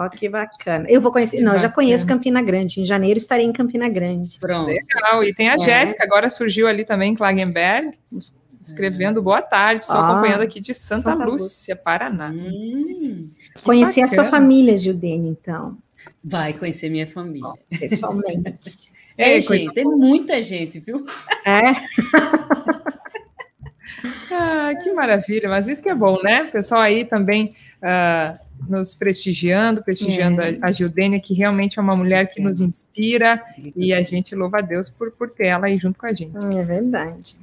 [0.00, 0.86] Ó, que bacana.
[0.88, 2.80] Eu vou conhecer, não, eu já conheço Campina Grande.
[2.80, 4.38] Em janeiro estarei em Campina Grande.
[4.38, 4.68] Pronto.
[4.68, 5.24] Legal.
[5.24, 5.58] E tem a É.
[5.58, 7.98] Jéssica, agora surgiu ali também em Klagenberg,
[8.62, 9.82] escrevendo boa tarde.
[9.82, 12.30] Estou Ah, acompanhando aqui de Santa, Santa Lúcia, Paraná.
[12.30, 13.28] Hum,
[13.64, 15.76] Conhecer a sua família, Gildene, então,
[16.22, 17.52] vai conhecer minha família.
[17.78, 18.96] pessoalmente.
[19.20, 21.04] É, coisa gente, tem muita gente, viu?
[21.44, 21.74] é?
[24.30, 26.44] Ah, que maravilha, mas isso que é bom, né?
[26.44, 30.58] O pessoal aí também ah, nos prestigiando, prestigiando É.
[30.62, 33.42] a, a Gildênia, que realmente é uma mulher que nos inspira
[33.76, 36.32] e a gente louva a Deus por, por ter ela aí junto com a gente.
[36.56, 37.36] É verdade.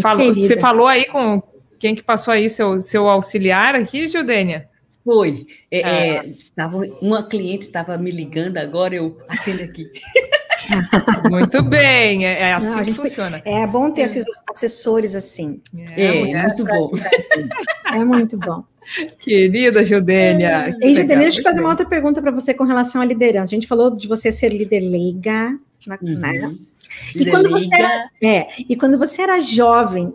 [0.00, 1.42] Falou- você falou aí com
[1.78, 4.66] quem que passou aí, seu, seu auxiliar aqui, Gildênia?
[5.04, 5.46] Foi.
[5.68, 5.88] É, Ah.
[5.90, 9.90] é, tava, uma cliente estava me ligando agora, eu atendo aqui.
[11.28, 13.42] Muito bem, é, é assim Não, que gente- funciona.
[13.44, 15.60] É bom ter esses assessores assim.
[15.96, 16.90] É, mulher muito bom.
[17.94, 18.64] É muito bom.
[19.18, 20.74] Querida Gildênia.
[20.78, 21.64] que Ei, Gildene, legal, deixa eu fazer bem.
[21.64, 23.54] uma outra pergunta para você com relação à liderança.
[23.54, 26.40] A gente falou de você ser líder leiga, na- né?
[26.46, 26.58] Uhum.
[27.14, 28.04] E quando você Liga.
[28.22, 30.12] É, e quando você era jovem,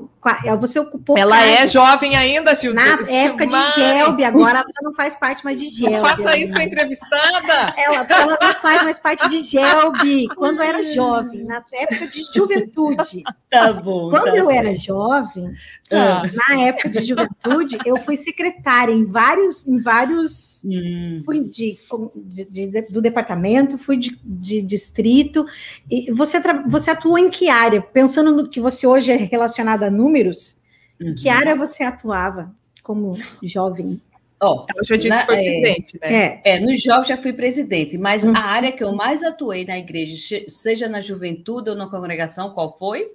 [0.60, 1.18] você ocupou.
[1.18, 2.98] Ela é cargos jovem ainda, Gildênia.
[2.98, 3.74] Na época de Silmar.
[3.74, 5.96] Gelbe, agora ela não faz parte mais de Gelbe.
[5.96, 7.74] Não faça isso com a entrevistada.
[7.78, 13.24] Ela, ela não faz mais parte de Gelbe, quando era jovem, na época de juventude.
[13.50, 14.10] Tá bom.
[14.10, 14.60] Quando tá eu certo.
[14.60, 15.54] era jovem,
[15.92, 16.22] Ah.
[16.50, 21.78] na época de juventude, eu fui secretária em vários, em vários Hum, fui de,
[22.18, 25.46] de- de- do departamento, fui de, de distrito.
[25.90, 27.82] E você, você atuou em que área?
[27.82, 31.16] Pensando no que você hoje é relacionado a números, uhum.
[31.16, 32.54] que área você atuava
[32.84, 34.02] como jovem?
[34.40, 35.42] Ó, Ela já disse Na- que foi é.
[35.62, 36.24] presidente, né?
[36.26, 38.36] É, É, no jovem já fui presidente, mas Uhum.
[38.36, 42.78] a área que eu mais atuei na igreja, seja na juventude ou na congregação, qual
[42.78, 43.12] foi?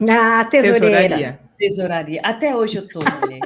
[0.00, 0.80] Ah, tesoureira.
[0.90, 1.40] Tesouraria.
[1.58, 2.20] Tesouraria.
[2.22, 3.40] Até hoje eu tô, mulher.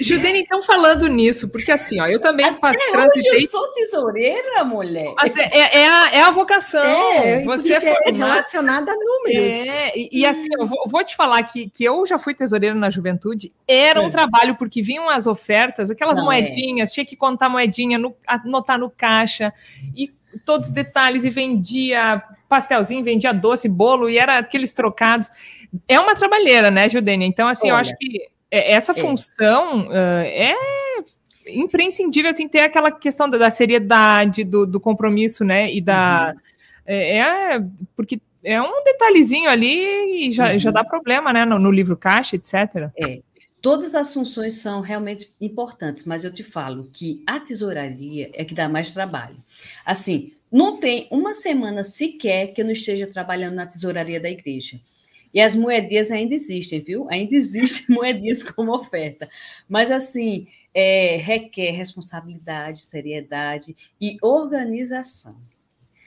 [0.00, 3.44] Judene, então falando nisso, porque assim, ó, eu também Até passei, transitei.
[3.44, 5.14] Eu sou tesoureira, mulher.
[5.16, 6.82] Mas é, é, é, a, é a, vocação.
[7.12, 8.32] É, você é formada...
[8.32, 9.66] relacionada a números.
[9.66, 12.74] É, e, e, assim, eu vou, vou, te falar que, que eu já fui tesoureira
[12.74, 13.52] na juventude.
[13.66, 14.10] Era um é.
[14.10, 16.40] trabalho, porque vinham as ofertas, aquelas Não, é.
[16.40, 19.52] moedinhas, tinha que contar moedinha, no, anotar no caixa,
[19.96, 20.12] e
[20.44, 25.30] todos os detalhes, e vendia pastelzinho, vendia doce, bolo, e era aqueles trocados.
[25.88, 27.26] É uma trabalheira, né, Judênia?
[27.26, 27.76] Então, assim, Olha.
[27.76, 28.94] eu acho que essa é.
[28.94, 30.54] função uh, é
[31.48, 36.40] imprescindível assim ter aquela questão da, da seriedade do, do, compromisso né e da uhum.
[36.86, 37.64] é, é,
[37.96, 40.58] porque é um detalhezinho ali e já, uhum.
[40.58, 43.20] já dá problema né no, no, livro caixa etc é
[43.60, 48.54] todas as funções são realmente importantes mas eu te falo que a tesouraria é que
[48.54, 49.36] dá mais trabalho
[49.84, 54.78] assim não tem uma semana sequer que eu não esteja trabalhando na tesouraria da igreja
[55.32, 57.08] e as moedinhas ainda existem, viu?
[57.08, 59.28] Ainda existem moedinhas como oferta.
[59.68, 65.36] Mas, assim, é, requer responsabilidade, seriedade e organização.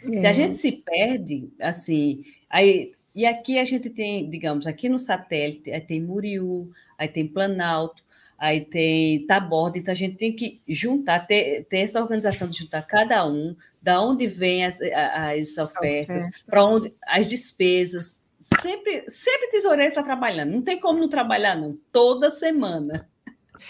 [0.03, 0.17] É.
[0.17, 0.33] Se a é.
[0.33, 5.81] gente se perde, assim, aí, e aqui a gente tem, digamos, aqui no satélite, aí
[5.81, 8.03] tem Muriú, aí tem Planalto,
[8.37, 12.81] aí tem Taborda, então a gente tem que juntar, ter, ter essa organização de juntar
[12.83, 16.45] cada um, da onde vem as, as ofertas, Oferta.
[16.47, 20.51] para onde as despesas, sempre, sempre tesoureiro está trabalhando.
[20.51, 21.77] Não tem como não trabalhar, não.
[21.91, 23.09] Toda semana.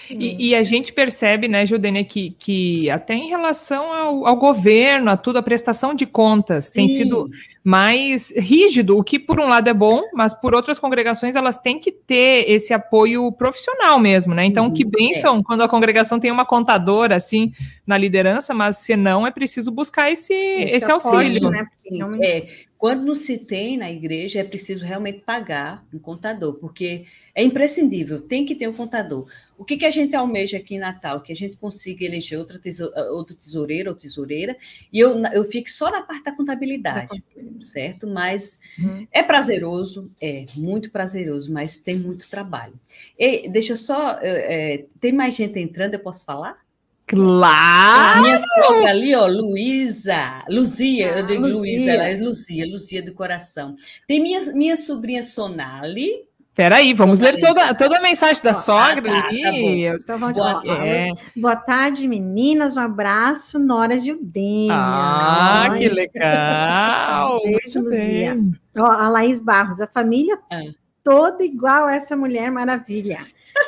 [0.09, 5.09] E, e, a gente percebe, né, Judênia, que, que até em relação ao, ao, governo,
[5.11, 6.71] a tudo, a prestação de contas Sim.
[6.73, 7.29] tem sido
[7.63, 11.79] mais rígido, o que por um lado é bom, mas por outras congregações elas têm
[11.79, 14.45] que ter esse apoio profissional mesmo, né?
[14.45, 15.43] Então, uhum, que bênção é.
[15.43, 17.51] quando a congregação tem uma contadora assim
[17.85, 21.49] na liderança, mas se não, é preciso buscar esse, esse, esse auxílio.
[21.49, 21.65] Né?
[21.75, 27.05] Sim, é, quando não se tem na igreja, é preciso realmente pagar um contador, porque
[27.33, 29.25] é imprescindível, tem que ter um contador.
[29.57, 31.21] O que, que a gente almeja aqui em Natal?
[31.21, 34.55] Que a gente consiga eleger outra tesouro, outro tesoureiro ou tesoureira,
[34.91, 37.23] e eu, eu fico só na parte da contabilidade,
[37.63, 38.05] certo?
[38.05, 39.07] Mas uhum.
[39.11, 42.73] é prazeroso, é muito prazeroso, mas tem muito trabalho.
[43.17, 44.19] E, deixa eu só.
[44.21, 46.65] É, tem mais gente entrando, eu posso falar?
[47.07, 48.19] Claro!
[48.19, 53.03] A minha sogra ali, ó, Luísa, Luzia, ah, eu digo Luísa, ela é Luzia, Luzia
[53.03, 53.75] do coração.
[54.07, 56.24] Tem minha, minha sobrinha Sonali.
[56.55, 60.05] Peraí, vamos ler toda, toda a mensagem da sogra ah, tá, ali.
[60.05, 61.11] Tá boa, é.
[61.35, 64.73] boa tarde, meninas, um abraço, Nora Gildênia.
[64.73, 65.77] Ah, Ai.
[65.77, 67.41] que legal!
[67.43, 68.39] Beijo, Luzia.
[68.77, 70.61] Ó, a Laís Barros, a família ah.
[71.03, 73.19] toda igual a essa mulher maravilha.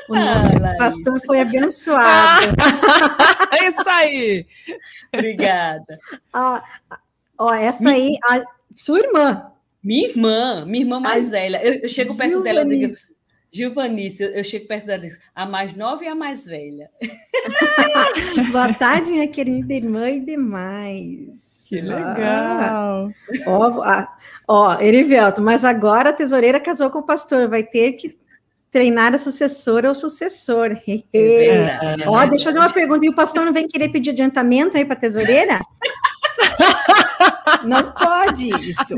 [0.08, 2.56] O nosso ah, pastor foi abençoado.
[3.52, 4.45] é isso aí.
[5.13, 6.00] Obrigada.
[6.34, 6.62] Ó,
[7.38, 9.52] ó essa aí, a sua irmã.
[9.88, 11.62] Minha irmã, minha irmã mais velha.
[11.63, 12.95] Eu, eu chego perto dela e digo,
[13.50, 16.89] Gilvanice, eu, eu chego perto dela e digo, a mais nova e a mais velha.
[18.52, 21.63] Boa tarde, minha querida irmã e demais.
[21.69, 23.10] Que legal.
[23.45, 24.06] Ó,
[24.45, 28.17] ó, Erivelto, mas agora a tesoureira casou com o pastor, vai ter que
[28.69, 30.71] treinar a sucessora ou sucessor.
[31.13, 33.06] É Ó, deixa eu fazer uma pergunta.
[33.06, 35.62] E o pastor não vem querer pedir adiantamento aí para a tesoureira?
[37.64, 38.96] não pode isso.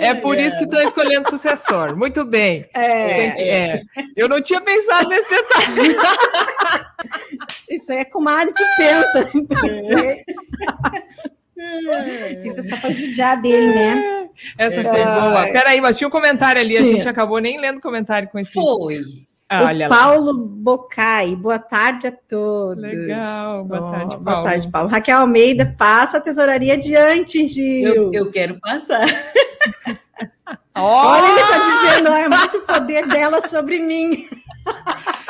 [0.00, 1.96] É por isso que estou escolhendo sucessor.
[1.96, 2.68] Muito bem.
[2.74, 3.82] É, é.
[4.16, 5.96] Eu não tinha pensado nesse detalhe.
[7.68, 9.30] Isso é comadre que pensa.
[11.58, 12.46] É.
[12.46, 14.28] Isso é só para judiar dele, né?
[14.56, 15.52] Essa foi boa.
[15.52, 16.82] Peraí, mas tinha um comentário ali, Sim.
[16.82, 18.52] a gente acabou nem lendo o comentário com esse.
[18.52, 19.02] Foi.
[19.52, 20.46] Ah, olha o Paulo lá.
[20.46, 22.80] Bocai, boa tarde a todos.
[22.80, 24.22] Legal, boa oh, tarde, Paulo.
[24.22, 24.88] Boa tarde, Paulo.
[24.88, 27.92] Raquel Almeida, passa a tesouraria adiante, Gil.
[27.92, 29.04] Eu, eu quero passar.
[30.72, 34.28] Olha, ele está dizendo, é muito poder dela sobre mim.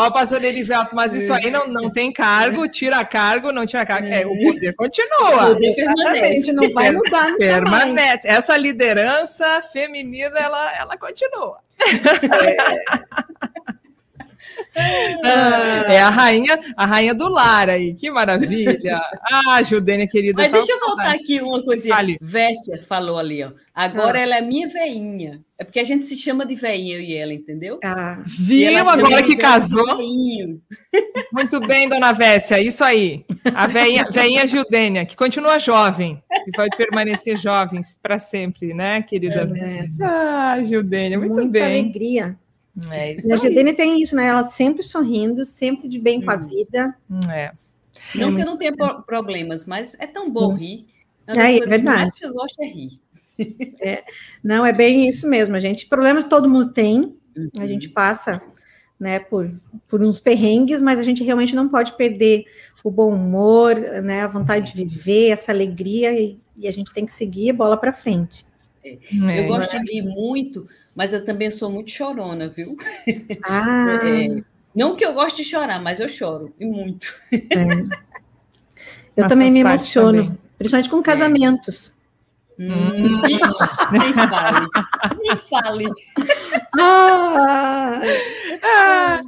[0.00, 4.06] Ó, pastor Erivelto, mas isso aí não, não tem cargo, tira cargo, não tira cargo.
[4.06, 5.50] É, o poder continua.
[5.50, 6.52] O poder permanece.
[6.54, 7.36] Não vai mudar.
[7.36, 8.26] Permanece.
[8.26, 11.58] Essa liderança feminina, ela, ela continua.
[11.80, 13.49] É.
[14.74, 19.00] É a rainha, a rainha do lar aí, que maravilha.
[19.32, 20.42] Ah, Judênia querida.
[20.42, 21.94] Mas deixa eu voltar aqui uma coisinha.
[21.94, 22.18] Vale.
[22.20, 23.52] Vécia falou ali, ó.
[23.74, 24.22] Agora ah.
[24.22, 25.40] ela é minha veinha.
[25.58, 27.78] É porque a gente se chama de veinha, eu e ela, entendeu?
[27.84, 29.84] Ah, viu agora que casou?
[31.32, 33.24] Muito bem, dona Vécia, isso aí.
[33.54, 39.50] A veinha, veinha Judênia, que continua jovem, e vai permanecer jovens para sempre, né, querida?
[39.54, 41.62] É ah, Judênia, muito Muita bem.
[41.62, 42.38] alegria.
[42.90, 44.26] É a Judene tem isso, né?
[44.26, 46.24] Ela sempre sorrindo, sempre de bem hum.
[46.24, 46.48] com a hum.
[46.48, 46.96] vida.
[47.30, 47.52] É.
[48.14, 48.74] Não é que eu não tenha
[49.06, 50.86] problemas, mas é tão bom rir.
[51.26, 51.98] Uma das é, coisas verdade.
[51.98, 53.00] mais que eu gosto é rir.
[53.80, 54.04] É,
[54.44, 55.86] não, é bem isso mesmo, a gente.
[55.86, 57.48] Problemas todo mundo tem, uhum.
[57.58, 58.42] a gente passa
[59.00, 59.50] né, por,
[59.88, 62.44] por uns perrengues, mas a gente realmente não pode perder
[62.84, 67.06] o bom humor, né, a vontade de viver, essa alegria, e, e a gente tem
[67.06, 68.44] que seguir a bola para frente.
[69.28, 69.40] É.
[69.40, 72.76] Eu gosto de rir muito, mas eu também sou muito chorona, viu?
[73.44, 73.98] Ah.
[74.02, 74.42] É,
[74.74, 77.14] não que eu goste de chorar, mas eu choro, e muito.
[77.32, 78.00] É.
[79.16, 80.38] Eu mas também me emociono, também.
[80.56, 81.94] principalmente com casamentos.
[82.56, 83.20] Hum,
[83.90, 84.66] nem fale,
[85.18, 85.84] nem fale.
[86.78, 88.00] Ah,
[88.62, 89.20] ah,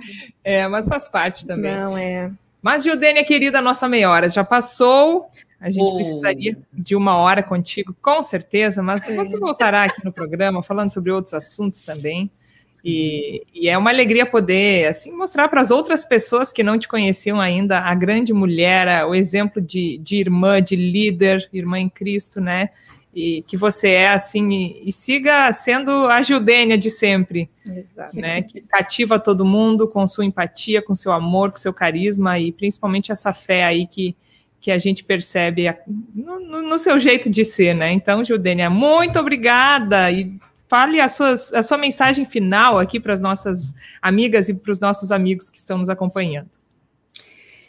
[0.44, 1.74] é, mas faz parte também.
[1.74, 2.30] Não, é.
[2.62, 5.28] Mas, Gildênia, querida, nossa meia hora já passou.
[5.62, 5.94] A gente oh.
[5.94, 11.12] precisaria de uma hora contigo, com certeza, mas você voltará aqui no programa falando sobre
[11.12, 12.28] outros assuntos também.
[12.84, 16.88] E, e, é uma alegria poder assim mostrar para as outras pessoas que não te
[16.88, 22.40] conheciam ainda a grande mulher, o exemplo de, de irmã, de líder, irmã em Cristo,
[22.40, 22.70] né?
[23.14, 28.16] E que você é assim, e, e siga sendo a Judênia de sempre, Exato.
[28.16, 28.42] né?
[28.42, 33.12] Que cativa todo mundo com sua empatia, com seu amor, com seu carisma e principalmente
[33.12, 34.16] essa fé aí que,
[34.62, 35.64] que a gente percebe
[36.14, 37.90] no, no, no seu jeito de ser, né?
[37.90, 43.20] Então, Judênia, muito obrigada e fale a, suas, a sua mensagem final aqui para as
[43.20, 46.48] nossas amigas e para os nossos amigos que estão nos acompanhando.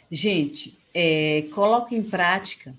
[0.08, 2.72] Gente, é, coloque em prática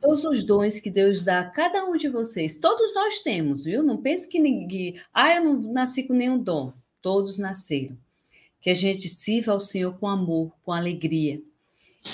[0.00, 2.56] todos os dons que Deus dá a cada um de vocês.
[2.56, 3.84] Todos nós temos, viu?
[3.84, 4.96] Não pense que ninguém.
[5.14, 6.72] Ah, eu não nasci com nenhum dom.
[7.00, 7.96] Todos nasceram.
[8.60, 11.40] Que a gente sirva ao Senhor com amor, com alegria.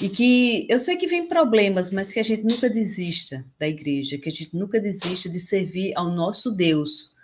[0.03, 4.19] E que eu sei que vem problemas, mas que a gente nunca desista da igreja,
[4.19, 7.17] que a gente nunca desista de servir ao nosso Deus,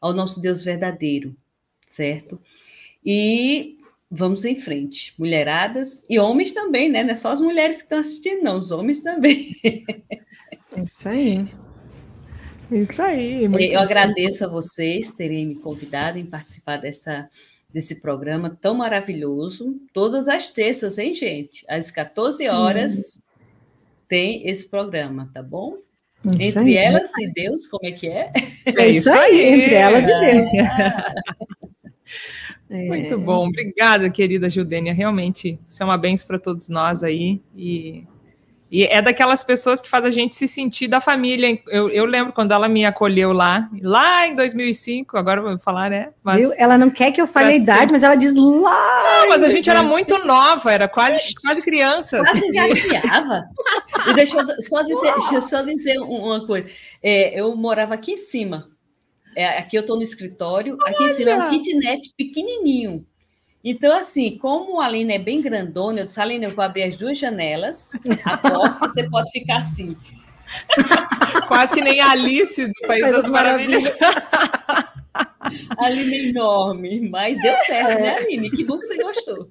[0.00, 1.36] ao nosso Deus verdadeiro,
[1.86, 2.40] certo?
[3.04, 3.76] E
[4.10, 7.02] vamos em frente, mulheradas e homens também, né?
[7.02, 9.56] Não é só as mulheres que estão assistindo, não, os homens também.
[10.74, 11.46] É isso aí.
[12.70, 13.44] Isso aí.
[13.44, 17.28] Eu agradeço a vocês terem me convidado em participar dessa
[17.72, 19.80] desse programa tão maravilhoso.
[19.92, 21.64] Todas as terças, hein, gente?
[21.68, 23.20] Às 14 horas hum.
[24.08, 25.78] tem esse programa, tá bom?
[26.38, 28.30] Isso entre aí, elas e Deus, como é que é?
[28.78, 30.50] É isso aí, entre elas e Deus.
[32.72, 32.86] É.
[32.86, 34.94] Muito bom, obrigada, querida Judênia.
[34.94, 37.42] Realmente, isso é uma benção para todos nós aí.
[37.54, 38.06] E
[38.72, 41.60] e é daquelas pessoas que faz a gente se sentir da família.
[41.68, 46.08] Eu, eu lembro quando ela me acolheu lá, lá em 2005, agora vou falar, né?
[46.24, 46.54] Mas, Viu?
[46.56, 47.92] Ela não quer que eu fale a idade, ser...
[47.92, 49.20] mas ela diz lá.
[49.20, 52.20] Não, mas a gente era muito nova, era quase, quase criança.
[52.20, 53.44] Quase engateava.
[54.08, 56.66] e deixa eu só dizer, deixa eu só dizer uma coisa.
[57.02, 58.70] É, eu morava aqui em cima.
[59.36, 60.94] É, aqui eu estou no escritório, Olha.
[60.94, 63.04] aqui em cima é um kitnet pequenininho.
[63.64, 66.96] Então, assim, como a Aline é bem grandona, eu disse, Aline, eu vou abrir as
[66.96, 67.92] duas janelas,
[68.24, 69.96] a porta, você pode ficar assim.
[71.46, 73.92] Quase que nem a Alice do País das Maravilhas.
[74.02, 74.92] A
[75.86, 78.00] Aline é enorme, mas deu certo, né, é.
[78.00, 78.50] né, Aline?
[78.50, 79.48] Que bom que você gostou.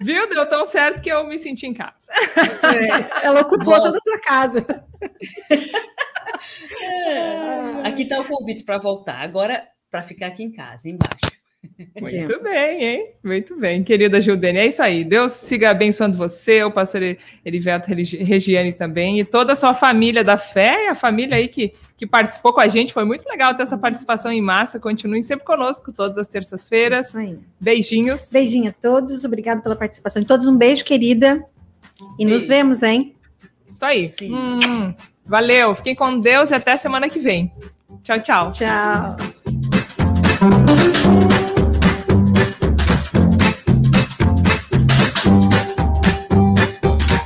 [0.00, 0.28] Viu?
[0.28, 2.10] Deu tão certo que eu me senti em casa.
[2.12, 3.80] É, ela ocupou bom.
[3.80, 4.66] toda a tua casa.
[6.82, 7.88] É.
[7.88, 9.20] Aqui está o convite para voltar.
[9.20, 11.35] Agora, para ficar aqui em casa, embaixo.
[12.00, 13.10] Muito bem, hein?
[13.22, 14.58] Muito bem, querida Gildene.
[14.58, 15.04] É isso aí.
[15.04, 20.36] Deus siga abençoando você, o pastor Erivelto Regiane também, e toda a sua família da
[20.36, 22.92] fé, a família aí que, que participou com a gente.
[22.92, 24.78] Foi muito legal ter essa participação em massa.
[24.80, 27.14] Continuem sempre conosco todas as terças-feiras.
[27.60, 28.30] Beijinhos.
[28.32, 29.24] Beijinho a todos.
[29.24, 30.46] Obrigado pela participação de todos.
[30.46, 31.44] Um beijo, querida.
[32.18, 32.34] E beijo.
[32.34, 33.14] nos vemos, hein?
[33.66, 34.12] Estou aí.
[34.22, 35.74] Hum, valeu.
[35.74, 37.52] Fiquem com Deus e até semana que vem.
[38.02, 38.50] Tchau, tchau.
[38.52, 39.16] Tchau.